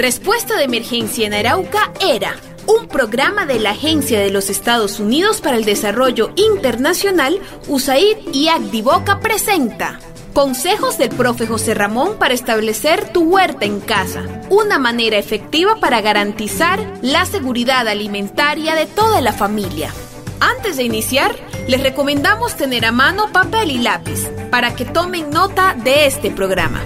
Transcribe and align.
Respuesta 0.00 0.56
de 0.56 0.64
Emergencia 0.64 1.26
en 1.26 1.34
Arauca 1.34 1.92
era 2.00 2.34
un 2.66 2.88
programa 2.88 3.44
de 3.44 3.58
la 3.58 3.72
Agencia 3.72 4.18
de 4.18 4.30
los 4.30 4.48
Estados 4.48 4.98
Unidos 4.98 5.42
para 5.42 5.58
el 5.58 5.66
Desarrollo 5.66 6.32
Internacional, 6.36 7.38
USAID 7.68 8.16
y 8.32 8.48
Agdivoca 8.48 9.20
presenta. 9.20 10.00
Consejos 10.32 10.96
del 10.96 11.10
profe 11.10 11.46
José 11.46 11.74
Ramón 11.74 12.16
para 12.18 12.32
establecer 12.32 13.12
tu 13.12 13.24
huerta 13.24 13.66
en 13.66 13.78
casa. 13.78 14.24
Una 14.48 14.78
manera 14.78 15.18
efectiva 15.18 15.76
para 15.80 16.00
garantizar 16.00 16.80
la 17.02 17.26
seguridad 17.26 17.86
alimentaria 17.86 18.74
de 18.76 18.86
toda 18.86 19.20
la 19.20 19.34
familia. 19.34 19.92
Antes 20.40 20.78
de 20.78 20.84
iniciar, 20.84 21.36
les 21.68 21.82
recomendamos 21.82 22.56
tener 22.56 22.86
a 22.86 22.92
mano 22.92 23.30
papel 23.34 23.70
y 23.70 23.76
lápiz 23.76 24.30
para 24.50 24.74
que 24.74 24.86
tomen 24.86 25.28
nota 25.28 25.74
de 25.74 26.06
este 26.06 26.30
programa. 26.30 26.80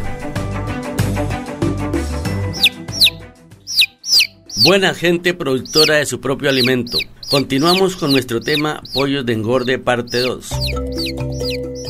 Buena 4.65 4.95
gente 4.95 5.35
productora 5.35 5.97
de 5.97 6.07
su 6.07 6.23
propio 6.23 6.49
alimento. 6.49 6.97
Continuamos 7.29 7.97
con 7.97 8.13
nuestro 8.13 8.41
tema 8.41 8.83
Pollos 8.95 9.27
de 9.27 9.35
Engorde 9.35 9.79
parte 9.79 10.21
2. 10.21 10.49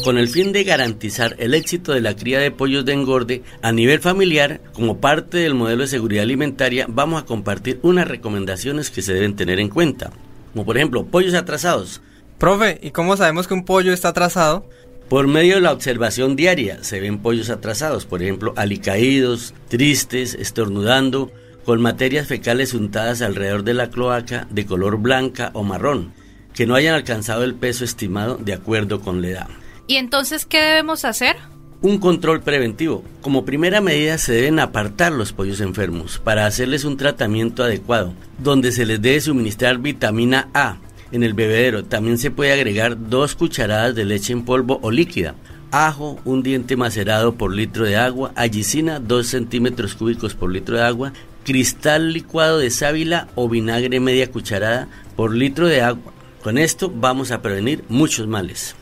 Con 0.02 0.18
el 0.18 0.28
fin 0.28 0.50
de 0.50 0.64
garantizar 0.64 1.36
el 1.38 1.54
éxito 1.54 1.92
de 1.92 2.00
la 2.00 2.16
cría 2.16 2.40
de 2.40 2.50
pollos 2.50 2.84
de 2.84 2.92
engorde 2.92 3.42
a 3.62 3.70
nivel 3.70 4.00
familiar, 4.00 4.60
como 4.72 4.98
parte 4.98 5.38
del 5.38 5.54
modelo 5.54 5.82
de 5.82 5.88
seguridad 5.88 6.24
alimentaria, 6.24 6.86
vamos 6.88 7.22
a 7.22 7.26
compartir 7.26 7.78
unas 7.82 8.08
recomendaciones 8.08 8.90
que 8.90 9.02
se 9.02 9.14
deben 9.14 9.36
tener 9.36 9.60
en 9.60 9.68
cuenta. 9.68 10.10
Como 10.52 10.64
por 10.64 10.76
ejemplo, 10.76 11.06
pollos 11.06 11.34
atrasados. 11.34 12.00
Profe, 12.38 12.80
¿y 12.82 12.90
cómo 12.90 13.16
sabemos 13.16 13.46
que 13.46 13.54
un 13.54 13.64
pollo 13.64 13.92
está 13.92 14.08
atrasado? 14.08 14.68
Por 15.08 15.28
medio 15.28 15.54
de 15.54 15.60
la 15.60 15.72
observación 15.72 16.34
diaria 16.34 16.82
se 16.82 16.98
ven 16.98 17.20
pollos 17.20 17.50
atrasados, 17.50 18.04
por 18.04 18.20
ejemplo, 18.20 18.52
alicaídos, 18.56 19.54
tristes, 19.68 20.34
estornudando, 20.34 21.30
con 21.64 21.80
materias 21.80 22.26
fecales 22.26 22.74
untadas 22.74 23.22
alrededor 23.22 23.64
de 23.64 23.74
la 23.74 23.90
cloaca 23.90 24.46
de 24.50 24.66
color 24.66 24.98
blanca 24.98 25.50
o 25.54 25.62
marrón, 25.62 26.12
que 26.54 26.66
no 26.66 26.74
hayan 26.74 26.94
alcanzado 26.94 27.44
el 27.44 27.54
peso 27.54 27.84
estimado 27.84 28.36
de 28.36 28.52
acuerdo 28.52 29.00
con 29.00 29.22
la 29.22 29.28
edad. 29.28 29.48
¿Y 29.86 29.96
entonces 29.96 30.46
qué 30.46 30.60
debemos 30.60 31.04
hacer? 31.04 31.36
Un 31.82 31.98
control 31.98 32.40
preventivo. 32.40 33.04
Como 33.20 33.44
primera 33.44 33.80
medida 33.80 34.16
se 34.16 34.32
deben 34.32 34.58
apartar 34.58 35.12
los 35.12 35.32
pollos 35.32 35.60
enfermos 35.60 36.18
para 36.18 36.46
hacerles 36.46 36.84
un 36.84 36.96
tratamiento 36.96 37.62
adecuado, 37.62 38.14
donde 38.38 38.72
se 38.72 38.86
les 38.86 39.02
debe 39.02 39.20
suministrar 39.20 39.78
vitamina 39.78 40.48
A. 40.54 40.78
En 41.12 41.22
el 41.22 41.34
bebedero 41.34 41.84
también 41.84 42.18
se 42.18 42.30
puede 42.30 42.52
agregar 42.52 43.08
dos 43.08 43.34
cucharadas 43.34 43.94
de 43.94 44.04
leche 44.04 44.32
en 44.32 44.44
polvo 44.44 44.78
o 44.82 44.90
líquida, 44.90 45.34
ajo, 45.74 46.20
un 46.24 46.42
diente 46.42 46.76
macerado 46.76 47.34
por 47.34 47.52
litro 47.52 47.84
de 47.84 47.96
agua, 47.96 48.32
allicina 48.36 49.00
2 49.00 49.26
centímetros 49.26 49.94
cúbicos 49.94 50.34
por 50.34 50.50
litro 50.50 50.76
de 50.76 50.84
agua, 50.84 51.12
cristal 51.44 52.12
licuado 52.12 52.58
de 52.58 52.70
sábila 52.70 53.28
o 53.34 53.48
vinagre 53.48 54.00
media 54.00 54.30
cucharada 54.30 54.88
por 55.16 55.34
litro 55.34 55.68
de 55.68 55.82
agua. 55.82 56.12
Con 56.42 56.58
esto 56.58 56.92
vamos 56.94 57.30
a 57.30 57.40
prevenir 57.40 57.84
muchos 57.88 58.26
males. 58.26 58.74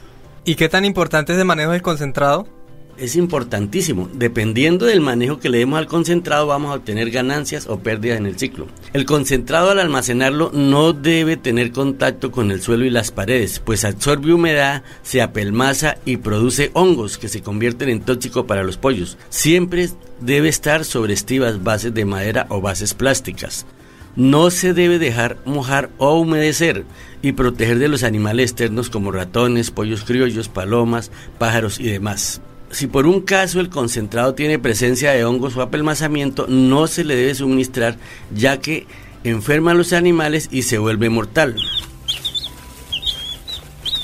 ¿Y 0.44 0.54
qué 0.54 0.69
tan 0.69 0.84
importante 0.84 1.32
es 1.32 1.38
el 1.38 1.44
manejo 1.44 1.72
del 1.72 1.82
concentrado? 1.82 2.48
Es 2.98 3.16
importantísimo. 3.16 4.08
Dependiendo 4.12 4.86
del 4.86 5.00
manejo 5.00 5.40
que 5.40 5.48
le 5.48 5.58
demos 5.58 5.78
al 5.78 5.86
concentrado, 5.86 6.46
vamos 6.46 6.70
a 6.70 6.74
obtener 6.74 7.10
ganancias 7.10 7.66
o 7.66 7.78
pérdidas 7.78 8.18
en 8.18 8.26
el 8.26 8.38
ciclo. 8.38 8.66
El 8.92 9.06
concentrado 9.06 9.70
al 9.70 9.80
almacenarlo 9.80 10.50
no 10.52 10.92
debe 10.92 11.36
tener 11.36 11.72
contacto 11.72 12.30
con 12.30 12.50
el 12.50 12.60
suelo 12.60 12.84
y 12.84 12.90
las 12.90 13.10
paredes, 13.10 13.60
pues 13.60 13.84
absorbe 13.84 14.34
humedad, 14.34 14.82
se 15.02 15.22
apelmaza 15.22 15.96
y 16.04 16.18
produce 16.18 16.70
hongos 16.74 17.16
que 17.16 17.28
se 17.28 17.42
convierten 17.42 17.88
en 17.88 18.02
tóxico 18.02 18.46
para 18.46 18.62
los 18.62 18.76
pollos. 18.76 19.16
Siempre 19.30 19.88
debe 20.20 20.48
estar 20.48 20.84
sobre 20.84 21.14
estivas, 21.14 21.62
bases 21.64 21.94
de 21.94 22.04
madera 22.04 22.46
o 22.50 22.60
bases 22.60 22.92
plásticas. 22.94 23.66
No 24.14 24.50
se 24.50 24.74
debe 24.74 24.98
dejar 24.98 25.38
mojar 25.46 25.88
o 25.96 26.20
humedecer 26.20 26.84
y 27.22 27.32
proteger 27.32 27.78
de 27.78 27.88
los 27.88 28.02
animales 28.02 28.50
externos 28.50 28.91
como 28.91 29.10
ratones, 29.10 29.70
pollos 29.70 30.04
criollos, 30.04 30.48
palomas, 30.48 31.10
pájaros 31.38 31.81
y 31.81 31.84
demás. 31.84 32.42
Si 32.72 32.87
por 32.87 33.06
un 33.06 33.21
caso 33.21 33.60
el 33.60 33.69
concentrado 33.69 34.34
tiene 34.34 34.59
presencia 34.59 35.12
de 35.12 35.25
hongos 35.25 35.56
o 35.56 35.62
apelmazamiento, 35.62 36.47
no 36.49 36.87
se 36.87 37.05
le 37.05 37.15
debe 37.15 37.34
suministrar 37.34 37.99
ya 38.34 38.60
que 38.60 38.87
enferma 39.25 39.72
a 39.72 39.75
los 39.75 39.93
animales 39.93 40.49
y 40.50 40.62
se 40.62 40.78
vuelve 40.78 41.11
mortal. 41.11 41.55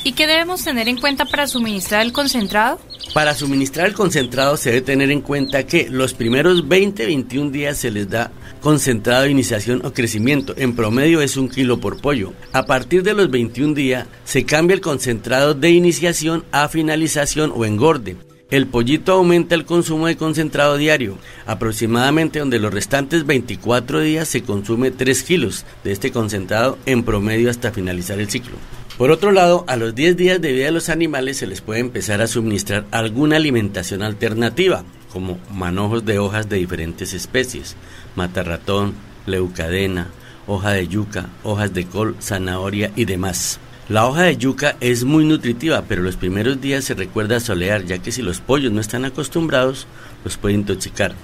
¿Y 0.05 0.13
qué 0.13 0.27
debemos 0.27 0.63
tener 0.63 0.87
en 0.89 0.99
cuenta 0.99 1.25
para 1.25 1.47
suministrar 1.47 2.03
el 2.03 2.13
concentrado? 2.13 2.79
Para 3.15 3.35
suministrar 3.35 3.87
el 3.87 3.95
concentrado 3.95 4.57
se 4.59 4.71
debe 4.71 4.83
tener 4.83 5.11
en 5.11 5.23
cuenta 5.23 5.67
que 5.67 5.89
los 5.89 6.13
primeros 6.13 6.65
20-21 6.67 7.51
días 7.51 7.79
se 7.79 7.91
les 7.91 8.09
da 8.09 8.31
concentrado 8.61 9.23
de 9.23 9.31
iniciación 9.31 9.85
o 9.85 9.95
crecimiento. 9.95 10.55
En 10.57 10.77
promedio 10.77 11.23
es 11.23 11.39
un 11.39 11.49
kilo 11.49 11.81
por 11.81 12.01
pollo. 12.01 12.35
A 12.53 12.67
partir 12.67 13.03
de 13.03 13.15
los 13.15 13.31
21 13.31 13.75
días 13.75 14.07
se 14.25 14.45
cambia 14.45 14.75
el 14.75 14.83
concentrado 14.83 15.55
de 15.55 15.71
iniciación 15.71 16.45
a 16.53 16.69
finalización 16.69 17.51
o 17.55 17.65
engorde. 17.65 18.28
El 18.51 18.67
pollito 18.67 19.13
aumenta 19.13 19.55
el 19.55 19.67
consumo 19.67 20.07
de 20.07 20.17
concentrado 20.17 20.79
diario, 20.79 21.19
aproximadamente 21.45 22.39
donde 22.39 22.59
los 22.59 22.73
restantes 22.73 23.27
24 23.27 24.01
días 24.01 24.27
se 24.27 24.43
consume 24.43 24.91
3 24.91 25.23
kilos 25.23 25.67
de 25.85 25.93
este 25.93 26.13
concentrado 26.13 26.79
en 26.87 27.03
promedio 27.03 27.51
hasta 27.51 27.73
finalizar 27.73 28.19
el 28.21 28.31
ciclo. 28.31 28.57
Por 28.97 29.11
otro 29.11 29.33
lado, 29.33 29.67
a 29.69 29.77
los 29.77 29.95
10 29.95 30.17
días 30.17 30.41
de 30.41 30.53
vida 30.53 30.65
de 30.65 30.73
los 30.73 30.89
animales 30.89 31.37
se 31.37 31.47
les 31.47 31.61
puede 31.61 31.81
empezar 31.81 32.23
a 32.23 32.27
suministrar 32.27 32.87
alguna 32.91 33.37
alimentación 33.37 34.03
alternativa, 34.03 34.83
como 35.13 35.39
manojos 35.53 36.07
de 36.07 36.19
hojas 36.19 36.49
de 36.49 36.57
diferentes 36.57 37.13
especies, 37.13 37.77
matarratón, 38.17 38.95
leucadena, 39.27 40.09
hoja 40.47 40.71
de 40.71 40.89
yuca, 40.89 41.29
hojas 41.45 41.75
de 41.75 41.85
col, 41.85 42.17
zanahoria 42.19 42.93
y 42.97 43.05
demás. 43.05 43.61
La 43.89 44.07
hoja 44.07 44.25
de 44.25 44.37
yuca 44.37 44.77
es 44.83 45.05
muy 45.05 45.25
nutritiva, 45.25 45.85
pero 45.89 46.03
los 46.03 46.17
primeros 46.17 46.61
días 46.61 46.85
se 46.85 46.93
recuerda 46.93 47.41
solear, 47.41 47.87
ya 47.87 47.97
que 47.97 48.13
si 48.13 48.21
los 48.21 48.39
pollos 48.39 48.71
no 48.71 48.83
están 48.83 49.07
acostumbrados, 49.07 49.87
los 50.25 50.37
puede 50.37 50.57
intoxicar. 50.57 51.15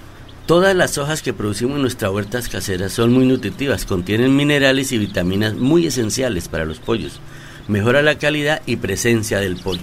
Todas 0.47 0.75
las 0.75 0.97
hojas 0.97 1.21
que 1.21 1.31
producimos 1.31 1.75
en 1.75 1.83
nuestras 1.83 2.11
huertas 2.11 2.49
caseras 2.49 2.91
son 2.91 3.13
muy 3.13 3.27
nutritivas, 3.27 3.85
contienen 3.85 4.35
minerales 4.35 4.91
y 4.91 4.97
vitaminas 4.97 5.53
muy 5.53 5.85
esenciales 5.85 6.47
para 6.47 6.65
los 6.65 6.79
pollos. 6.79 7.19
Mejora 7.67 8.01
la 8.01 8.17
calidad 8.17 8.63
y 8.65 8.77
presencia 8.77 9.39
del 9.39 9.57
pollo. 9.57 9.81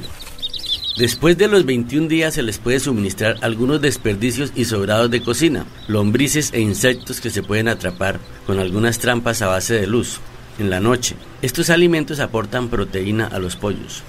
Después 0.98 1.38
de 1.38 1.47
los 1.47 1.65
21 1.65 2.09
días 2.09 2.34
se 2.34 2.42
les 2.42 2.59
puede 2.59 2.81
suministrar 2.81 3.37
algunos 3.42 3.81
desperdicios 3.81 4.53
y 4.56 4.65
sobrados 4.65 5.09
de 5.09 5.22
cocina, 5.22 5.66
lombrices 5.87 6.53
e 6.53 6.60
insectos 6.60 7.21
que 7.21 7.31
se 7.31 7.44
pueden 7.44 7.69
atrapar 7.69 8.19
con 8.44 8.59
algunas 8.59 8.98
trampas 8.98 9.41
a 9.41 9.47
base 9.47 9.75
de 9.75 9.87
luz 9.87 10.19
en 10.59 10.71
la 10.71 10.81
noche. 10.81 11.17
Estos 11.43 11.71
alimentos 11.71 12.21
aportan 12.21 12.69
proteína 12.69 13.27
a 13.27 13.39
los 13.39 13.57
pollos. 13.57 14.03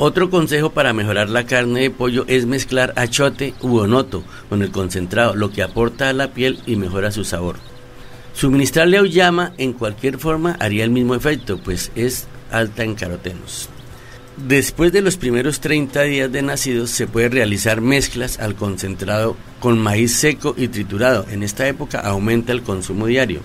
Otro 0.00 0.30
consejo 0.30 0.70
para 0.70 0.92
mejorar 0.92 1.28
la 1.28 1.44
carne 1.44 1.80
de 1.80 1.90
pollo 1.90 2.24
es 2.28 2.46
mezclar 2.46 2.92
achote 2.96 3.54
u 3.60 3.78
onoto 3.78 4.22
con 4.48 4.62
el 4.62 4.70
concentrado, 4.70 5.34
lo 5.34 5.50
que 5.50 5.62
aporta 5.62 6.08
a 6.08 6.12
la 6.12 6.28
piel 6.28 6.60
y 6.66 6.76
mejora 6.76 7.10
su 7.10 7.24
sabor. 7.24 7.56
Suministrarle 8.32 8.98
auyama 8.98 9.52
en 9.58 9.72
cualquier 9.72 10.18
forma 10.18 10.56
haría 10.60 10.84
el 10.84 10.90
mismo 10.90 11.16
efecto, 11.16 11.58
pues 11.58 11.90
es 11.96 12.28
alta 12.52 12.84
en 12.84 12.94
carotenos. 12.94 13.68
Después 14.46 14.92
de 14.92 15.02
los 15.02 15.16
primeros 15.16 15.58
30 15.58 16.02
días 16.02 16.30
de 16.30 16.42
nacidos 16.42 16.90
se 16.90 17.08
puede 17.08 17.28
realizar 17.28 17.80
mezclas 17.80 18.38
al 18.38 18.54
concentrado 18.54 19.36
con 19.58 19.80
maíz 19.80 20.14
seco 20.14 20.54
y 20.56 20.68
triturado. 20.68 21.26
En 21.28 21.42
esta 21.42 21.66
época 21.66 21.98
aumenta 21.98 22.52
el 22.52 22.62
consumo 22.62 23.06
diario. 23.06 23.40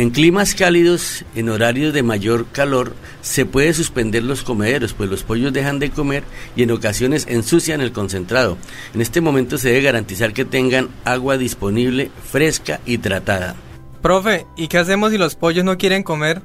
En 0.00 0.08
climas 0.08 0.54
cálidos, 0.54 1.26
en 1.34 1.50
horarios 1.50 1.92
de 1.92 2.02
mayor 2.02 2.46
calor, 2.46 2.94
se 3.20 3.44
puede 3.44 3.74
suspender 3.74 4.24
los 4.24 4.42
comederos, 4.42 4.94
pues 4.94 5.10
los 5.10 5.24
pollos 5.24 5.52
dejan 5.52 5.78
de 5.78 5.90
comer 5.90 6.24
y 6.56 6.62
en 6.62 6.70
ocasiones 6.70 7.26
ensucian 7.28 7.82
el 7.82 7.92
concentrado. 7.92 8.56
En 8.94 9.02
este 9.02 9.20
momento 9.20 9.58
se 9.58 9.68
debe 9.68 9.82
garantizar 9.82 10.32
que 10.32 10.46
tengan 10.46 10.88
agua 11.04 11.36
disponible, 11.36 12.10
fresca 12.32 12.80
y 12.86 12.96
tratada. 12.96 13.56
Profe, 14.00 14.46
¿y 14.56 14.68
qué 14.68 14.78
hacemos 14.78 15.12
si 15.12 15.18
los 15.18 15.34
pollos 15.34 15.66
no 15.66 15.76
quieren 15.76 16.02
comer? 16.02 16.40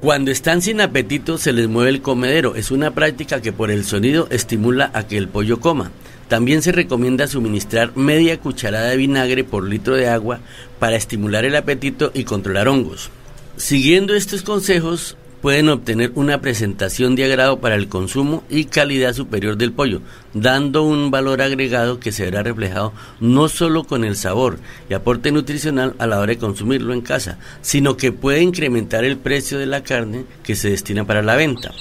Cuando 0.00 0.30
están 0.30 0.62
sin 0.62 0.80
apetito 0.80 1.36
se 1.36 1.52
les 1.52 1.68
mueve 1.68 1.90
el 1.90 2.00
comedero. 2.00 2.56
Es 2.56 2.70
una 2.70 2.92
práctica 2.92 3.42
que 3.42 3.52
por 3.52 3.70
el 3.70 3.84
sonido 3.84 4.28
estimula 4.30 4.90
a 4.94 5.06
que 5.06 5.18
el 5.18 5.28
pollo 5.28 5.60
coma. 5.60 5.90
También 6.28 6.62
se 6.62 6.72
recomienda 6.72 7.26
suministrar 7.26 7.96
media 7.96 8.40
cucharada 8.40 8.88
de 8.88 8.96
vinagre 8.96 9.44
por 9.44 9.68
litro 9.68 9.94
de 9.94 10.08
agua 10.08 10.40
para 10.78 10.96
estimular 10.96 11.44
el 11.44 11.56
apetito 11.56 12.10
y 12.14 12.24
controlar 12.24 12.68
hongos. 12.68 13.10
Siguiendo 13.56 14.14
estos 14.14 14.42
consejos, 14.42 15.16
pueden 15.44 15.68
obtener 15.68 16.10
una 16.14 16.40
presentación 16.40 17.14
de 17.14 17.26
agrado 17.26 17.60
para 17.60 17.74
el 17.74 17.90
consumo 17.90 18.42
y 18.48 18.64
calidad 18.64 19.12
superior 19.12 19.58
del 19.58 19.72
pollo, 19.72 20.00
dando 20.32 20.84
un 20.84 21.10
valor 21.10 21.42
agregado 21.42 22.00
que 22.00 22.12
se 22.12 22.24
verá 22.24 22.42
reflejado 22.42 22.94
no 23.20 23.48
solo 23.48 23.84
con 23.84 24.04
el 24.04 24.16
sabor 24.16 24.58
y 24.88 24.94
aporte 24.94 25.32
nutricional 25.32 25.94
a 25.98 26.06
la 26.06 26.18
hora 26.18 26.32
de 26.32 26.38
consumirlo 26.38 26.94
en 26.94 27.02
casa, 27.02 27.36
sino 27.60 27.98
que 27.98 28.10
puede 28.10 28.40
incrementar 28.40 29.04
el 29.04 29.18
precio 29.18 29.58
de 29.58 29.66
la 29.66 29.82
carne 29.82 30.24
que 30.42 30.56
se 30.56 30.70
destina 30.70 31.04
para 31.04 31.20
la 31.20 31.36
venta. 31.36 31.72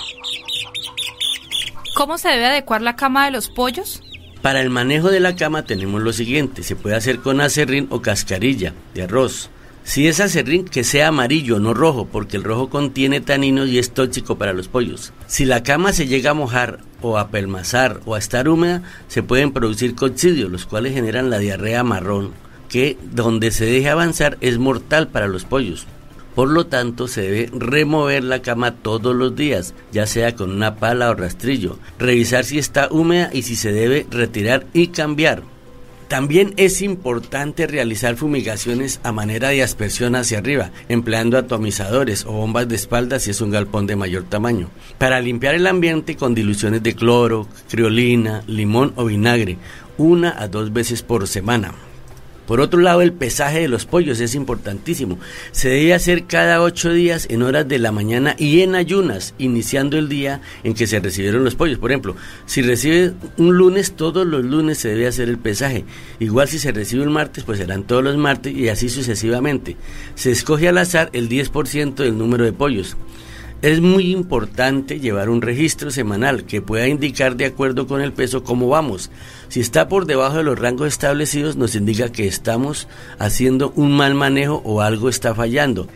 ¿Cómo 1.96 2.18
se 2.18 2.28
debe 2.28 2.48
adecuar 2.48 2.82
la 2.82 2.98
cama 2.98 3.24
de 3.24 3.32
los 3.32 3.48
pollos? 3.48 4.02
Para 4.44 4.60
el 4.60 4.70
manejo 4.70 5.10
de 5.10 5.22
la 5.22 5.38
cama 5.38 5.64
tenemos 5.64 6.02
lo 6.02 6.12
siguiente, 6.12 6.64
se 6.64 6.76
puede 6.76 6.98
hacer 6.98 7.20
con 7.20 7.40
acerrín 7.40 7.88
o 7.92 8.02
cascarilla 8.02 8.74
de 8.94 9.04
arroz, 9.04 9.50
Si 9.86 10.06
es 10.06 10.20
acerrín, 10.20 10.66
que 10.66 10.84
sea 10.84 11.08
amarillo, 11.08 11.62
no 11.62 11.74
rojo, 11.74 12.10
porque 12.12 12.36
el 12.36 12.44
rojo 12.44 12.70
contiene 12.70 13.22
taninos 13.22 13.70
y 13.70 13.80
es 13.80 13.94
tóxico 13.94 14.38
para 14.38 14.52
los 14.52 14.68
pollos. 14.68 15.14
Si 15.28 15.46
la 15.46 15.64
cama 15.64 15.94
se 15.94 16.08
llega 16.08 16.32
a 16.32 16.34
mojar 16.34 16.80
o 17.02 17.18
a 17.18 17.30
pelmazar 17.30 18.02
o 18.06 18.16
a 18.16 18.20
estar 18.20 18.50
húmeda, 18.50 18.84
se 19.08 19.24
pueden 19.24 19.54
producir 19.54 19.96
coccidios, 19.96 20.52
los 20.52 20.66
cuales 20.66 20.94
generan 20.94 21.30
la 21.30 21.38
diarrea 21.38 21.86
marrón, 21.86 22.32
que 22.68 22.98
donde 23.14 23.50
se 23.50 23.66
deje 23.66 23.90
avanzar 23.90 24.38
es 24.42 24.58
mortal 24.58 25.08
para 25.08 25.28
los 25.30 25.46
pollos. 25.46 25.88
Por 26.36 26.50
lo 26.50 26.66
tanto, 26.66 27.08
se 27.08 27.22
debe 27.22 27.50
remover 27.54 28.24
la 28.24 28.42
cama 28.42 28.76
todos 28.76 29.16
los 29.16 29.36
días, 29.36 29.74
ya 29.92 30.08
sea 30.08 30.36
con 30.36 30.52
una 30.52 30.76
pala 30.76 31.12
o 31.12 31.14
rastrillo, 31.14 31.78
revisar 32.00 32.44
si 32.44 32.58
está 32.58 32.88
húmeda 32.92 33.30
y 33.32 33.44
si 33.44 33.56
se 33.56 33.72
debe 33.72 34.08
retirar 34.10 34.66
y 34.74 34.88
cambiar. 34.88 35.44
También 36.08 36.54
es 36.58 36.82
importante 36.82 37.66
realizar 37.66 38.16
fumigaciones 38.16 39.00
a 39.04 39.12
manera 39.12 39.50
de 39.50 39.64
aspersión 39.64 40.16
hacia 40.16 40.40
arriba, 40.40 40.70
empleando 40.88 41.38
atomizadores 41.38 42.26
o 42.26 42.34
bombas 42.34 42.68
de 42.68 42.76
espalda 42.76 43.20
si 43.20 43.32
es 43.32 43.42
un 43.42 43.50
galpón 43.50 43.88
de 43.88 43.96
mayor 43.96 44.24
tamaño, 44.24 44.70
para 44.98 45.22
limpiar 45.22 45.56
el 45.56 45.66
ambiente 45.66 46.16
con 46.16 46.36
diluciones 46.36 46.84
de 46.84 46.94
cloro, 46.94 47.48
criolina, 47.70 48.44
limón 48.48 48.94
o 48.96 49.06
vinagre, 49.06 49.58
una 49.98 50.40
a 50.40 50.48
dos 50.48 50.72
veces 50.72 51.02
por 51.02 51.28
semana. 51.28 51.74
Por 52.48 52.60
otro 52.60 52.82
lado, 52.82 53.02
el 53.02 53.14
pesaje 53.14 53.62
de 53.62 53.68
los 53.68 53.86
pollos 53.86 54.20
es 54.20 54.36
importantísimo. 54.36 55.18
Se 55.52 55.70
debe 55.70 55.94
hacer 55.94 56.26
cada 56.26 56.62
ocho 56.62 56.92
días 56.92 57.28
en 57.30 57.42
horas 57.42 57.68
de 57.68 57.80
la 57.80 57.92
mañana 57.92 58.36
y 58.38 58.62
en 58.62 58.76
ayunas, 58.76 59.34
iniciando 59.38 59.98
el 59.98 60.10
día 60.10 60.42
en 60.64 60.74
que 60.74 60.88
se 60.88 61.00
recibieron 61.00 61.44
los 61.44 61.56
pollos. 61.56 61.78
Por 61.78 61.92
ejemplo, 61.92 62.16
si 62.46 62.62
recibe 62.62 63.14
un 63.38 63.58
lunes, 63.58 63.94
todos 63.94 64.28
los 64.28 64.44
lunes 64.44 64.78
se 64.78 64.90
debe 64.90 65.08
hacer 65.08 65.30
el 65.30 65.38
pesaje. 65.38 65.86
Igual 66.20 66.48
si 66.48 66.60
se 66.60 66.72
recibe 66.72 67.04
un 67.04 67.14
martes, 67.14 67.44
pues 67.44 67.60
serán 67.60 67.84
todos 67.84 68.04
los 68.04 68.18
martes 68.18 68.54
y 68.54 68.70
así 68.70 68.90
sucesivamente. 68.90 69.78
Se 70.16 70.32
escoge 70.32 70.68
al 70.68 70.78
azar 70.78 71.10
el 71.14 71.30
10% 71.30 71.96
del 71.96 72.18
número 72.18 72.44
de 72.44 72.54
pollos. 72.54 72.98
Es 73.64 73.80
muy 73.80 74.12
importante 74.12 75.00
llevar 75.00 75.30
un 75.30 75.42
registro 75.42 75.90
semanal 75.90 76.44
que 76.44 76.62
pueda 76.62 76.90
indicar 76.90 77.38
de 77.38 77.46
acuerdo 77.46 77.88
con 77.88 78.02
el 78.02 78.12
peso 78.12 78.44
cómo 78.44 78.68
vamos. 78.68 79.10
Si 79.48 79.62
está 79.62 79.88
por 79.88 80.06
debajo 80.06 80.36
de 80.36 80.44
los 80.44 80.60
rangos 80.60 80.90
establecidos 80.90 81.56
nos 81.56 81.74
indica 81.74 82.12
que 82.12 82.28
estamos 82.28 82.90
haciendo 83.20 83.72
un 83.78 83.96
mal 83.96 84.16
manejo 84.16 84.62
o 84.66 84.82
algo 84.82 85.08
está 85.08 85.34
fallando. 85.34 85.88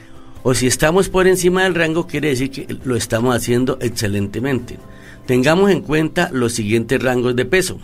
O 0.44 0.54
si 0.54 0.66
estamos 0.66 1.10
por 1.10 1.28
encima 1.28 1.64
del 1.64 1.76
rango 1.76 2.08
quiere 2.08 2.30
decir 2.30 2.52
que 2.52 2.78
lo 2.86 2.96
estamos 2.96 3.36
haciendo 3.36 3.78
excelentemente. 3.82 4.80
Tengamos 5.26 5.70
en 5.70 5.82
cuenta 5.82 6.30
los 6.32 6.54
siguientes 6.54 7.04
rangos 7.04 7.36
de 7.36 7.44
peso. 7.44 7.80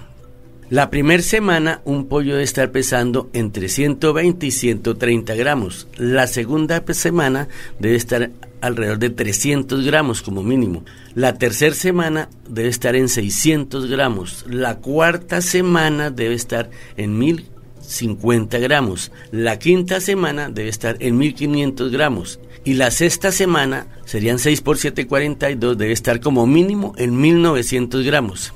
La 0.73 0.89
primera 0.89 1.21
semana 1.21 1.81
un 1.85 2.07
pollo 2.07 2.31
debe 2.31 2.43
estar 2.43 2.71
pesando 2.71 3.29
entre 3.33 3.69
120 3.69 4.47
y 4.47 4.49
130 4.49 5.35
gramos. 5.35 5.87
La 5.97 6.25
segunda 6.25 6.83
semana 6.93 7.47
debe 7.77 7.95
estar 7.95 8.31
alrededor 8.59 8.97
de 8.97 9.11
300 9.11 9.85
gramos 9.85 10.23
como 10.23 10.41
mínimo. 10.41 10.83
La 11.13 11.37
tercera 11.37 11.75
semana 11.75 12.27
debe 12.49 12.69
estar 12.69 12.95
en 12.95 13.07
600 13.07 13.85
gramos. 13.85 14.45
La 14.49 14.79
cuarta 14.79 15.41
semana 15.41 16.09
debe 16.09 16.33
estar 16.33 16.71
en 16.97 17.19
1050 17.19 18.57
gramos. 18.57 19.11
La 19.29 19.59
quinta 19.59 20.01
semana 20.01 20.49
debe 20.49 20.69
estar 20.69 20.97
en 21.01 21.19
1500 21.19 21.91
gramos. 21.91 22.39
Y 22.63 22.73
la 22.73 22.89
sexta 22.89 23.31
semana, 23.31 23.85
serían 24.05 24.39
6 24.39 24.61
por 24.61 24.79
7, 24.79 25.05
42, 25.05 25.77
debe 25.77 25.91
estar 25.91 26.19
como 26.19 26.47
mínimo 26.47 26.95
en 26.97 27.21
1900 27.21 28.03
gramos. 28.03 28.53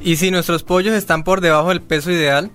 ¿Y 0.00 0.16
si 0.16 0.30
nuestros 0.30 0.62
pollos 0.62 0.94
están 0.94 1.24
por 1.24 1.40
debajo 1.40 1.70
del 1.70 1.80
peso 1.80 2.10
ideal? 2.10 2.50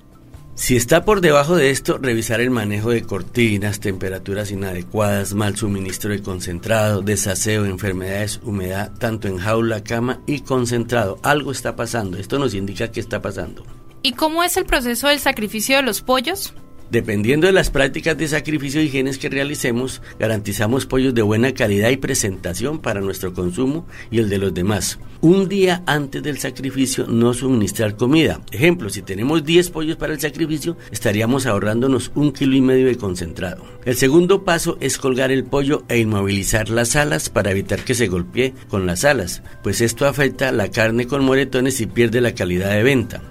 Si 0.60 0.76
está 0.76 1.06
por 1.06 1.22
debajo 1.22 1.56
de 1.56 1.70
esto, 1.70 1.98
revisar 1.98 2.42
el 2.42 2.50
manejo 2.50 2.90
de 2.90 3.04
cortinas, 3.04 3.80
temperaturas 3.80 4.52
inadecuadas, 4.52 5.34
mal 5.34 5.56
suministro 5.56 6.12
de 6.12 6.22
concentrado, 6.22 7.02
desaseo, 7.02 7.66
enfermedades, 7.66 8.42
humedad, 8.44 8.92
tanto 9.00 9.30
en 9.30 9.38
jaula, 9.38 9.86
cama 9.86 10.20
y 10.28 10.42
concentrado. 10.42 11.18
Algo 11.24 11.54
está 11.54 11.78
pasando. 11.78 12.18
Esto 12.18 12.40
nos 12.40 12.54
indica 12.54 12.92
que 12.92 13.00
está 13.00 13.22
pasando. 13.22 13.64
¿Y 14.02 14.12
cómo 14.14 14.44
es 14.44 14.58
el 14.58 14.66
proceso 14.66 15.08
del 15.08 15.20
sacrificio 15.20 15.78
de 15.78 15.84
los 15.84 16.02
pollos? 16.02 16.54
Dependiendo 16.92 17.46
de 17.46 17.54
las 17.54 17.70
prácticas 17.70 18.18
de 18.18 18.28
sacrificio 18.28 18.82
y 18.82 18.86
higienes 18.86 19.20
que 19.20 19.30
realicemos, 19.30 20.02
garantizamos 20.18 20.88
pollos 20.88 21.14
de 21.14 21.22
buena 21.22 21.54
calidad 21.54 21.92
y 21.92 21.98
presentación 21.98 22.80
para 22.80 23.00
nuestro 23.00 23.32
consumo 23.32 23.86
y 24.10 24.18
el 24.18 24.28
de 24.28 24.40
los 24.40 24.56
demás. 24.56 24.98
Un 25.22 25.48
día 25.48 25.84
antes 25.86 26.24
del 26.24 26.40
sacrificio 26.40 27.06
no 27.06 27.36
suministrar 27.36 27.96
comida. 27.96 28.42
Ejemplo, 28.52 28.90
si 28.90 29.04
tenemos 29.04 29.46
10 29.46 29.70
pollos 29.70 29.98
para 29.98 30.14
el 30.14 30.20
sacrificio, 30.20 30.78
estaríamos 30.92 31.46
ahorrándonos 31.46 32.12
un 32.16 32.32
kilo 32.32 32.56
y 32.56 32.62
medio 32.62 32.88
de 32.88 32.96
concentrado. 32.96 33.64
El 33.86 33.96
segundo 33.96 34.44
paso 34.44 34.78
es 34.80 34.98
colgar 34.98 35.32
el 35.32 35.44
pollo 35.44 35.84
e 35.90 36.00
inmovilizar 36.00 36.70
las 36.70 36.96
alas 36.96 37.30
para 37.30 37.52
evitar 37.52 37.84
que 37.84 37.94
se 37.94 38.08
golpee 38.08 38.56
con 38.68 38.88
las 38.88 39.06
alas, 39.06 39.44
pues 39.62 39.82
esto 39.82 40.08
afecta 40.08 40.52
la 40.52 40.72
carne 40.72 41.06
con 41.06 41.24
moretones 41.24 41.82
y 41.82 41.86
pierde 41.86 42.20
la 42.20 42.34
calidad 42.34 42.72
de 42.72 42.82
venta. 42.82 43.22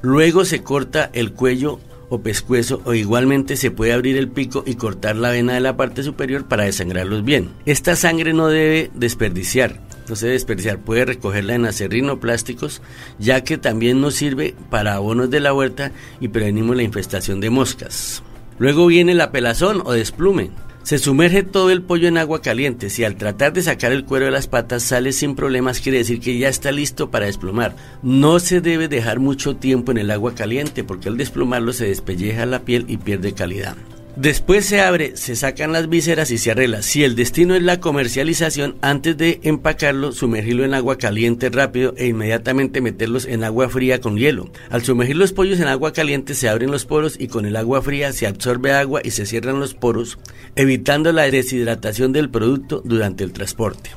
Luego 0.00 0.44
se 0.44 0.62
corta 0.62 1.10
el 1.12 1.32
cuello 1.32 1.78
o 2.12 2.20
pescuezo 2.20 2.82
o 2.84 2.92
igualmente 2.92 3.56
se 3.56 3.70
puede 3.70 3.94
abrir 3.94 4.18
el 4.18 4.28
pico 4.28 4.62
y 4.66 4.74
cortar 4.74 5.16
la 5.16 5.30
vena 5.30 5.54
de 5.54 5.60
la 5.60 5.78
parte 5.78 6.02
superior 6.02 6.44
para 6.44 6.64
desangrarlos 6.64 7.24
bien. 7.24 7.48
Esta 7.64 7.96
sangre 7.96 8.34
no 8.34 8.48
debe 8.48 8.90
desperdiciar, 8.92 9.80
no 10.10 10.14
se 10.14 10.26
debe 10.26 10.34
desperdiciar, 10.34 10.78
puede 10.78 11.06
recogerla 11.06 11.54
en 11.54 11.64
acerrino 11.64 12.20
plásticos 12.20 12.82
ya 13.18 13.44
que 13.44 13.56
también 13.56 14.02
nos 14.02 14.14
sirve 14.14 14.54
para 14.68 14.96
abonos 14.96 15.30
de 15.30 15.40
la 15.40 15.54
huerta 15.54 15.92
y 16.20 16.28
prevenimos 16.28 16.76
la 16.76 16.82
infestación 16.82 17.40
de 17.40 17.48
moscas. 17.48 18.22
Luego 18.58 18.86
viene 18.88 19.14
la 19.14 19.32
pelazón 19.32 19.80
o 19.82 19.92
desplume. 19.92 20.50
Se 20.82 20.98
sumerge 20.98 21.44
todo 21.44 21.70
el 21.70 21.82
pollo 21.82 22.08
en 22.08 22.18
agua 22.18 22.42
caliente. 22.42 22.90
Si 22.90 23.04
al 23.04 23.16
tratar 23.16 23.52
de 23.52 23.62
sacar 23.62 23.92
el 23.92 24.04
cuero 24.04 24.26
de 24.26 24.32
las 24.32 24.48
patas 24.48 24.82
sale 24.82 25.12
sin 25.12 25.36
problemas, 25.36 25.80
quiere 25.80 25.98
decir 25.98 26.20
que 26.20 26.38
ya 26.38 26.48
está 26.48 26.72
listo 26.72 27.10
para 27.10 27.26
desplumar. 27.26 27.76
No 28.02 28.40
se 28.40 28.60
debe 28.60 28.88
dejar 28.88 29.20
mucho 29.20 29.56
tiempo 29.56 29.92
en 29.92 29.98
el 29.98 30.10
agua 30.10 30.34
caliente 30.34 30.82
porque 30.82 31.08
al 31.08 31.16
desplumarlo 31.16 31.72
se 31.72 31.86
despelleja 31.86 32.46
la 32.46 32.60
piel 32.60 32.86
y 32.88 32.96
pierde 32.96 33.32
calidad. 33.32 33.76
Después 34.16 34.66
se 34.66 34.82
abre, 34.82 35.16
se 35.16 35.34
sacan 35.36 35.72
las 35.72 35.88
vísceras 35.88 36.30
y 36.30 36.36
se 36.36 36.50
arregla. 36.50 36.82
Si 36.82 37.02
el 37.02 37.16
destino 37.16 37.54
es 37.54 37.62
la 37.62 37.80
comercialización, 37.80 38.76
antes 38.82 39.16
de 39.16 39.40
empacarlo, 39.42 40.12
sumergirlo 40.12 40.64
en 40.64 40.74
agua 40.74 40.98
caliente 40.98 41.48
rápido 41.48 41.94
e 41.96 42.08
inmediatamente 42.08 42.82
meterlos 42.82 43.24
en 43.24 43.42
agua 43.42 43.70
fría 43.70 44.02
con 44.02 44.18
hielo. 44.18 44.50
Al 44.68 44.82
sumergir 44.82 45.16
los 45.16 45.32
pollos 45.32 45.60
en 45.60 45.68
agua 45.68 45.94
caliente 45.94 46.34
se 46.34 46.50
abren 46.50 46.70
los 46.70 46.84
poros 46.84 47.18
y 47.18 47.28
con 47.28 47.46
el 47.46 47.56
agua 47.56 47.80
fría 47.80 48.12
se 48.12 48.26
absorbe 48.26 48.72
agua 48.72 49.00
y 49.02 49.12
se 49.12 49.24
cierran 49.24 49.60
los 49.60 49.72
poros, 49.72 50.18
evitando 50.56 51.10
la 51.12 51.30
deshidratación 51.30 52.12
del 52.12 52.28
producto 52.28 52.82
durante 52.84 53.24
el 53.24 53.32
transporte. 53.32 53.90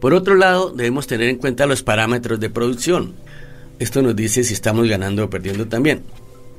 Por 0.00 0.14
otro 0.14 0.34
lado, 0.34 0.70
debemos 0.70 1.06
tener 1.06 1.28
en 1.28 1.36
cuenta 1.36 1.66
los 1.66 1.82
parámetros 1.82 2.40
de 2.40 2.48
producción. 2.48 3.14
Esto 3.78 4.00
nos 4.00 4.16
dice 4.16 4.44
si 4.44 4.54
estamos 4.54 4.88
ganando 4.88 5.24
o 5.24 5.30
perdiendo 5.30 5.66
también. 5.66 6.04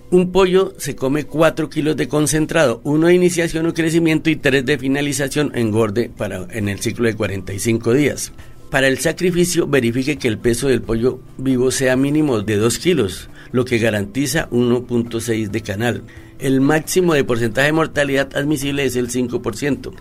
Un 0.09 0.31
pollo 0.31 0.73
se 0.77 0.95
come 0.95 1.25
4 1.25 1.69
kilos 1.69 1.97
de 1.97 2.07
concentrado, 2.07 2.79
uno 2.85 3.07
de 3.07 3.13
iniciación 3.13 3.65
o 3.65 3.73
crecimiento 3.73 4.29
y 4.29 4.37
3 4.37 4.65
de 4.65 4.77
finalización 4.77 5.51
engorde 5.53 6.09
para, 6.09 6.47
en 6.51 6.69
el 6.69 6.79
ciclo 6.79 7.07
de 7.07 7.15
45 7.15 7.93
días. 7.93 8.31
Para 8.71 8.87
el 8.87 8.99
sacrificio, 8.99 9.67
verifique 9.67 10.17
que 10.17 10.29
el 10.29 10.37
peso 10.37 10.69
del 10.69 10.81
pollo 10.81 11.19
vivo 11.37 11.71
sea 11.71 11.97
mínimo 11.97 12.39
de 12.39 12.55
2 12.55 12.79
kilos, 12.79 13.29
lo 13.51 13.65
que 13.65 13.79
garantiza 13.79 14.49
1.6 14.49 15.49
de 15.49 15.61
canal. 15.61 16.03
El 16.39 16.61
máximo 16.61 17.13
de 17.13 17.25
porcentaje 17.25 17.67
de 17.67 17.73
mortalidad 17.73 18.29
admisible 18.33 18.85
es 18.85 18.95
el 18.95 19.09
5%. 19.09 19.91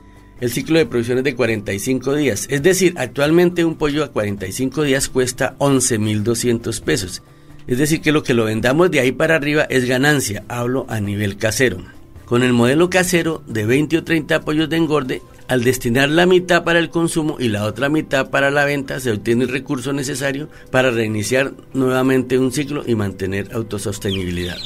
El 0.41 0.51
ciclo 0.53 0.79
de 0.79 0.87
producción 0.87 1.19
es 1.19 1.25
de 1.25 1.35
45 1.35 2.15
días, 2.15 2.47
es 2.49 2.63
decir, 2.63 2.95
actualmente 2.97 3.65
un 3.65 3.75
pollo 3.75 4.05
a 4.05 4.13
45 4.13 4.85
días 4.85 5.09
cuesta 5.09 5.57
11.200 5.59 6.81
pesos. 6.83 7.23
Es 7.67 7.79
decir, 7.79 8.01
que 8.01 8.13
lo 8.13 8.23
que 8.23 8.35
lo 8.35 8.45
vendamos 8.45 8.91
de 8.91 9.01
ahí 9.01 9.13
para 9.13 9.35
arriba 9.35 9.63
es 9.65 9.87
ganancia, 9.87 10.45
hablo 10.49 10.87
a 10.89 11.01
nivel 11.01 11.37
casero. 11.37 11.79
Con 12.25 12.43
el 12.43 12.53
modelo 12.53 12.91
casero 12.91 13.43
de 13.47 13.67
20 13.67 13.99
o 13.99 14.05
30 14.05 14.41
pollos 14.41 14.69
de 14.69 14.77
engorde, 14.77 15.23
al 15.49 15.63
destinar 15.63 16.09
la 16.09 16.27
mitad 16.27 16.65
para 16.65 16.79
el 16.79 16.91
consumo 16.91 17.37
y 17.39 17.49
la 17.49 17.65
otra 17.65 17.89
mitad 17.89 18.31
para 18.31 18.51
la 18.51 18.65
venta, 18.65 18.99
se 18.99 19.13
obtiene 19.13 19.45
el 19.45 19.51
recurso 19.51 19.93
necesario 19.93 20.49
para 20.71 20.91
reiniciar 20.91 21.53
nuevamente 21.73 22.39
un 22.39 22.53
ciclo 22.53 22.83
y 22.87 22.95
mantener 22.95 23.51
autosostenibilidad. 23.53 24.57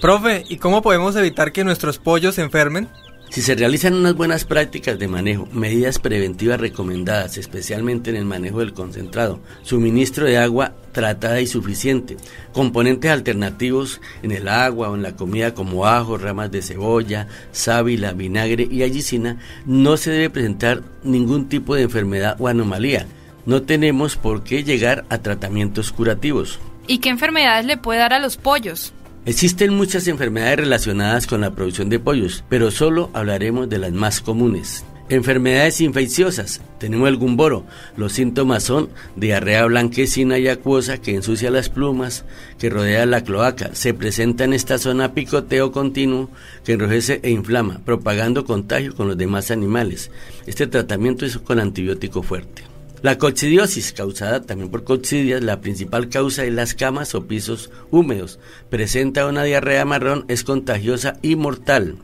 Profe, 0.00 0.44
¿y 0.48 0.56
cómo 0.56 0.82
podemos 0.82 1.14
evitar 1.14 1.52
que 1.52 1.64
nuestros 1.64 1.98
pollos 1.98 2.36
se 2.36 2.42
enfermen? 2.42 2.88
Si 3.32 3.40
se 3.40 3.54
realizan 3.54 3.94
unas 3.94 4.14
buenas 4.14 4.44
prácticas 4.44 4.98
de 4.98 5.08
manejo, 5.08 5.48
medidas 5.54 5.98
preventivas 5.98 6.60
recomendadas, 6.60 7.38
especialmente 7.38 8.10
en 8.10 8.16
el 8.16 8.26
manejo 8.26 8.58
del 8.58 8.74
concentrado, 8.74 9.40
suministro 9.62 10.26
de 10.26 10.36
agua 10.36 10.74
tratada 10.92 11.40
y 11.40 11.46
suficiente, 11.46 12.18
componentes 12.52 13.10
alternativos 13.10 14.02
en 14.22 14.32
el 14.32 14.48
agua 14.48 14.90
o 14.90 14.96
en 14.96 15.02
la 15.02 15.16
comida 15.16 15.54
como 15.54 15.86
ajo, 15.86 16.18
ramas 16.18 16.50
de 16.50 16.60
cebolla, 16.60 17.26
sábila, 17.52 18.12
vinagre 18.12 18.68
y 18.70 18.82
allicina, 18.82 19.38
no 19.64 19.96
se 19.96 20.10
debe 20.10 20.28
presentar 20.28 20.82
ningún 21.02 21.48
tipo 21.48 21.74
de 21.74 21.84
enfermedad 21.84 22.36
o 22.38 22.48
anomalía. 22.48 23.06
No 23.46 23.62
tenemos 23.62 24.16
por 24.16 24.44
qué 24.44 24.62
llegar 24.62 25.06
a 25.08 25.22
tratamientos 25.22 25.90
curativos. 25.90 26.60
¿Y 26.86 26.98
qué 26.98 27.08
enfermedades 27.08 27.64
le 27.64 27.78
puede 27.78 28.00
dar 28.00 28.12
a 28.12 28.18
los 28.18 28.36
pollos? 28.36 28.92
Existen 29.24 29.74
muchas 29.74 30.08
enfermedades 30.08 30.56
relacionadas 30.56 31.28
con 31.28 31.42
la 31.42 31.54
producción 31.54 31.88
de 31.88 32.00
pollos, 32.00 32.42
pero 32.48 32.72
solo 32.72 33.08
hablaremos 33.12 33.68
de 33.68 33.78
las 33.78 33.92
más 33.92 34.20
comunes. 34.20 34.84
Enfermedades 35.10 35.80
infecciosas. 35.80 36.60
Tenemos 36.78 37.08
el 37.08 37.18
gumboro. 37.18 37.64
Los 37.96 38.14
síntomas 38.14 38.64
son 38.64 38.88
diarrea 39.14 39.64
blanquecina 39.66 40.38
y 40.38 40.48
acuosa 40.48 40.98
que 40.98 41.14
ensucia 41.14 41.52
las 41.52 41.68
plumas 41.68 42.24
que 42.58 42.68
rodea 42.68 43.06
la 43.06 43.22
cloaca. 43.22 43.70
Se 43.74 43.94
presenta 43.94 44.42
en 44.42 44.54
esta 44.54 44.78
zona 44.78 45.14
picoteo 45.14 45.70
continuo 45.70 46.28
que 46.64 46.72
enrojece 46.72 47.20
e 47.22 47.30
inflama, 47.30 47.80
propagando 47.84 48.44
contagio 48.44 48.92
con 48.92 49.06
los 49.06 49.16
demás 49.16 49.52
animales. 49.52 50.10
Este 50.46 50.66
tratamiento 50.66 51.26
es 51.26 51.38
con 51.38 51.60
antibiótico 51.60 52.24
fuerte. 52.24 52.71
La 53.02 53.18
coccidiosis, 53.18 53.92
causada 53.92 54.42
también 54.42 54.70
por 54.70 54.84
coccidias, 54.84 55.42
la 55.42 55.60
principal 55.60 56.08
causa 56.08 56.42
de 56.42 56.52
las 56.52 56.74
camas 56.74 57.16
o 57.16 57.26
pisos 57.26 57.68
húmedos. 57.90 58.38
Presenta 58.70 59.26
una 59.26 59.42
diarrea 59.42 59.84
marrón, 59.84 60.24
es 60.28 60.44
contagiosa 60.44 61.18
y 61.20 61.34
mortal. 61.34 61.96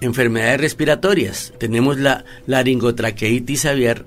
Enfermedades 0.00 0.60
respiratorias. 0.60 1.52
Tenemos 1.58 1.98
la 1.98 2.24
laringotraqueitis 2.46 3.66
aviar, 3.66 4.04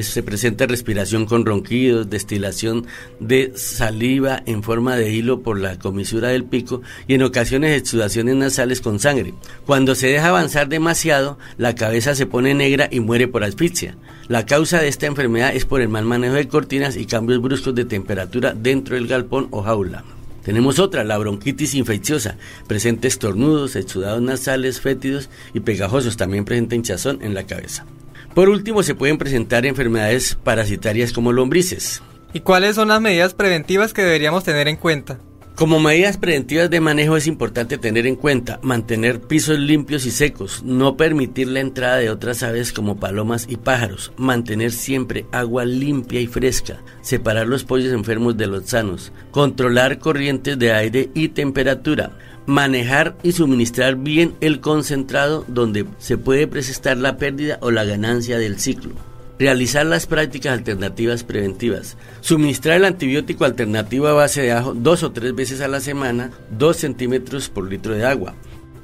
se 0.00 0.22
presenta 0.22 0.66
respiración 0.66 1.24
con 1.24 1.46
ronquidos, 1.46 2.10
destilación 2.10 2.86
de 3.18 3.52
saliva 3.54 4.42
en 4.44 4.62
forma 4.62 4.96
de 4.96 5.12
hilo 5.12 5.40
por 5.40 5.58
la 5.58 5.78
comisura 5.78 6.28
del 6.28 6.44
pico 6.44 6.82
y 7.08 7.14
en 7.14 7.22
ocasiones 7.22 7.74
exudaciones 7.80 8.36
nasales 8.36 8.82
con 8.82 8.98
sangre. 8.98 9.32
Cuando 9.64 9.94
se 9.94 10.08
deja 10.08 10.28
avanzar 10.28 10.68
demasiado, 10.68 11.38
la 11.56 11.74
cabeza 11.74 12.14
se 12.14 12.26
pone 12.26 12.52
negra 12.52 12.88
y 12.90 13.00
muere 13.00 13.28
por 13.28 13.44
asfixia. 13.44 13.96
La 14.28 14.44
causa 14.44 14.80
de 14.80 14.88
esta 14.88 15.06
enfermedad 15.06 15.54
es 15.54 15.64
por 15.64 15.80
el 15.80 15.88
mal 15.88 16.04
manejo 16.04 16.34
de 16.34 16.48
cortinas 16.48 16.96
y 16.96 17.06
cambios 17.06 17.40
bruscos 17.40 17.74
de 17.74 17.86
temperatura 17.86 18.52
dentro 18.52 18.96
del 18.96 19.06
galpón 19.06 19.48
o 19.52 19.62
jaula. 19.62 20.04
Tenemos 20.46 20.78
otra, 20.78 21.02
la 21.02 21.18
bronquitis 21.18 21.74
infecciosa, 21.74 22.36
presenta 22.68 23.08
estornudos, 23.08 23.74
exudados 23.74 24.22
nasales, 24.22 24.80
fétidos 24.80 25.28
y 25.52 25.58
pegajosos, 25.58 26.16
también 26.16 26.44
presenta 26.44 26.76
hinchazón 26.76 27.18
en 27.20 27.34
la 27.34 27.48
cabeza. 27.48 27.84
Por 28.32 28.48
último, 28.48 28.84
se 28.84 28.94
pueden 28.94 29.18
presentar 29.18 29.66
enfermedades 29.66 30.36
parasitarias 30.36 31.12
como 31.12 31.32
lombrices. 31.32 32.00
¿Y 32.32 32.42
cuáles 32.42 32.76
son 32.76 32.86
las 32.86 33.00
medidas 33.00 33.34
preventivas 33.34 33.92
que 33.92 34.02
deberíamos 34.02 34.44
tener 34.44 34.68
en 34.68 34.76
cuenta? 34.76 35.18
Como 35.56 35.80
medidas 35.80 36.18
preventivas 36.18 36.68
de 36.68 36.82
manejo 36.82 37.16
es 37.16 37.26
importante 37.26 37.78
tener 37.78 38.06
en 38.06 38.16
cuenta 38.16 38.60
mantener 38.62 39.22
pisos 39.22 39.58
limpios 39.58 40.04
y 40.04 40.10
secos, 40.10 40.62
no 40.62 40.98
permitir 40.98 41.48
la 41.48 41.60
entrada 41.60 41.96
de 41.96 42.10
otras 42.10 42.42
aves 42.42 42.74
como 42.74 43.00
palomas 43.00 43.46
y 43.48 43.56
pájaros, 43.56 44.12
mantener 44.18 44.70
siempre 44.70 45.24
agua 45.32 45.64
limpia 45.64 46.20
y 46.20 46.26
fresca, 46.26 46.82
separar 47.00 47.46
los 47.46 47.64
pollos 47.64 47.94
enfermos 47.94 48.36
de 48.36 48.48
los 48.48 48.66
sanos, 48.66 49.12
controlar 49.30 49.98
corrientes 49.98 50.58
de 50.58 50.72
aire 50.72 51.08
y 51.14 51.28
temperatura, 51.28 52.10
manejar 52.44 53.16
y 53.22 53.32
suministrar 53.32 53.96
bien 53.96 54.34
el 54.42 54.60
concentrado 54.60 55.46
donde 55.48 55.86
se 55.96 56.18
puede 56.18 56.46
presentar 56.46 56.98
la 56.98 57.16
pérdida 57.16 57.56
o 57.62 57.70
la 57.70 57.84
ganancia 57.84 58.38
del 58.38 58.60
ciclo 58.60 58.92
realizar 59.38 59.86
las 59.86 60.06
prácticas 60.06 60.52
alternativas 60.52 61.24
preventivas, 61.24 61.96
suministrar 62.20 62.76
el 62.76 62.84
antibiótico 62.84 63.44
alternativo 63.44 64.06
a 64.06 64.12
base 64.12 64.42
de 64.42 64.52
ajo 64.52 64.74
dos 64.74 65.02
o 65.02 65.12
tres 65.12 65.34
veces 65.34 65.60
a 65.60 65.68
la 65.68 65.80
semana, 65.80 66.30
dos 66.50 66.78
centímetros 66.78 67.48
por 67.48 67.68
litro 67.68 67.94
de 67.94 68.04
agua. 68.04 68.34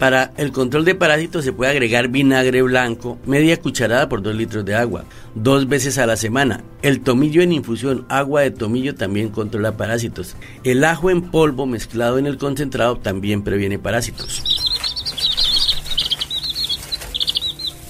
Para 0.03 0.33
el 0.37 0.51
control 0.51 0.85
de 0.85 0.97
parásitos 0.97 1.45
se 1.45 1.53
puede 1.53 1.71
agregar 1.71 2.09
vinagre 2.09 2.61
blanco, 2.63 3.21
media 3.25 3.61
cucharada 3.61 4.09
por 4.09 4.21
dos 4.21 4.35
litros 4.35 4.65
de 4.65 4.75
agua, 4.75 5.05
dos 5.37 5.69
veces 5.69 5.97
a 5.97 6.07
la 6.07 6.17
semana. 6.17 6.65
El 6.83 7.03
tomillo 7.03 7.41
en 7.41 7.53
infusión, 7.53 8.05
agua 8.09 8.41
de 8.41 8.51
tomillo 8.51 8.97
también 8.97 9.29
controla 9.29 9.77
parásitos. 9.77 10.35
El 10.65 10.83
ajo 10.83 11.09
en 11.11 11.31
polvo 11.31 11.67
mezclado 11.67 12.19
en 12.19 12.27
el 12.27 12.37
concentrado 12.37 12.97
también 12.97 13.45
previene 13.45 13.79
parásitos. 13.79 14.52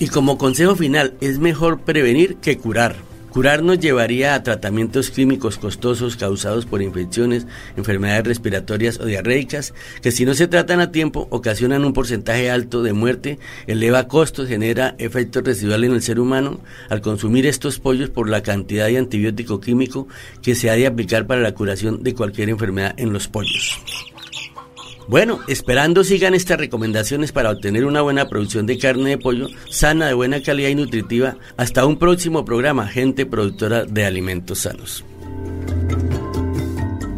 Y 0.02 0.08
como 0.08 0.36
consejo 0.36 0.74
final, 0.74 1.14
es 1.20 1.38
mejor 1.38 1.82
prevenir 1.82 2.34
que 2.38 2.58
curar. 2.58 2.96
Curar 3.30 3.62
nos 3.62 3.78
llevaría 3.78 4.34
a 4.34 4.42
tratamientos 4.42 5.12
químicos 5.12 5.58
costosos 5.58 6.16
causados 6.16 6.66
por 6.66 6.82
infecciones, 6.82 7.46
enfermedades 7.76 8.26
respiratorias 8.26 8.98
o 8.98 9.04
diarreicas, 9.04 9.72
que 10.02 10.10
si 10.10 10.24
no 10.24 10.34
se 10.34 10.48
tratan 10.48 10.80
a 10.80 10.90
tiempo 10.90 11.28
ocasionan 11.30 11.84
un 11.84 11.92
porcentaje 11.92 12.50
alto 12.50 12.82
de 12.82 12.92
muerte, 12.92 13.38
eleva 13.68 14.08
costos, 14.08 14.48
genera 14.48 14.96
efectos 14.98 15.44
residuales 15.44 15.90
en 15.90 15.94
el 15.94 16.02
ser 16.02 16.18
humano 16.18 16.58
al 16.88 17.00
consumir 17.00 17.46
estos 17.46 17.78
pollos 17.78 18.10
por 18.10 18.28
la 18.28 18.42
cantidad 18.42 18.88
de 18.88 18.98
antibiótico 18.98 19.60
químico 19.60 20.08
que 20.42 20.56
se 20.56 20.68
ha 20.68 20.74
de 20.74 20.88
aplicar 20.88 21.28
para 21.28 21.42
la 21.42 21.54
curación 21.54 22.02
de 22.02 22.12
cualquier 22.12 22.48
enfermedad 22.48 22.92
en 22.96 23.12
los 23.12 23.28
pollos. 23.28 23.78
Bueno, 25.08 25.40
esperando 25.48 26.04
sigan 26.04 26.34
estas 26.34 26.58
recomendaciones 26.58 27.32
para 27.32 27.50
obtener 27.50 27.84
una 27.84 28.02
buena 28.02 28.28
producción 28.28 28.66
de 28.66 28.78
carne 28.78 29.10
de 29.10 29.18
pollo, 29.18 29.48
sana, 29.70 30.06
de 30.06 30.14
buena 30.14 30.42
calidad 30.42 30.68
y 30.68 30.74
nutritiva. 30.74 31.36
Hasta 31.56 31.84
un 31.86 31.98
próximo 31.98 32.44
programa, 32.44 32.86
gente 32.86 33.26
productora 33.26 33.84
de 33.84 34.04
alimentos 34.04 34.60
sanos. 34.60 35.04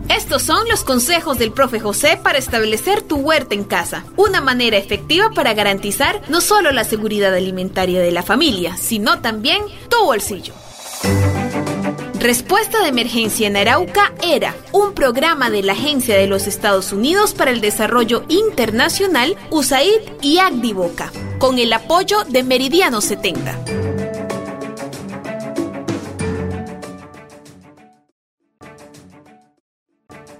Estos 0.08 0.42
son 0.42 0.68
los 0.68 0.84
consejos 0.84 1.38
del 1.38 1.52
profe 1.52 1.80
José 1.80 2.18
para 2.22 2.38
establecer 2.38 3.02
tu 3.02 3.16
huerta 3.16 3.54
en 3.54 3.64
casa, 3.64 4.04
una 4.16 4.40
manera 4.40 4.76
efectiva 4.76 5.30
para 5.30 5.54
garantizar 5.54 6.22
no 6.28 6.40
solo 6.40 6.72
la 6.72 6.84
seguridad 6.84 7.34
alimentaria 7.34 8.00
de 8.00 8.10
la 8.10 8.22
familia, 8.22 8.76
sino 8.76 9.20
también 9.20 9.62
tu 9.90 10.04
bolsillo. 10.04 10.54
Respuesta 12.24 12.80
de 12.80 12.88
Emergencia 12.88 13.46
en 13.46 13.54
Arauca 13.54 14.14
era 14.22 14.56
un 14.72 14.94
programa 14.94 15.50
de 15.50 15.62
la 15.62 15.74
Agencia 15.74 16.16
de 16.16 16.26
los 16.26 16.46
Estados 16.46 16.90
Unidos 16.90 17.34
para 17.34 17.50
el 17.50 17.60
Desarrollo 17.60 18.24
Internacional, 18.30 19.36
USAID 19.50 20.00
y 20.22 20.38
Agdivoca, 20.38 21.12
con 21.38 21.58
el 21.58 21.70
apoyo 21.74 22.24
de 22.24 22.42
Meridiano 22.42 23.02
70. 23.02 23.93